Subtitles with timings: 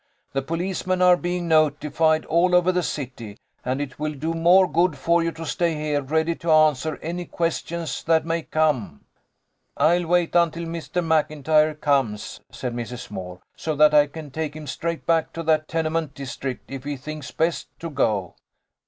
[0.33, 4.97] The policemen are being notified all over the city, and it will do more good
[4.97, 9.01] for you to stay here ready to answer any questions that may come."
[9.77, 11.05] "I'll wait until Mr.
[11.05, 13.11] Maclntyre comes," said Mrs.
[13.11, 16.97] Moore," so that I can take him straight back to that tenement district if he
[16.97, 18.33] thinks best to go."